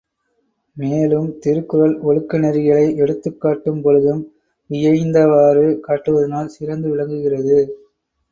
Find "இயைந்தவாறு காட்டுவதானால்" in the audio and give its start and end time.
4.69-6.53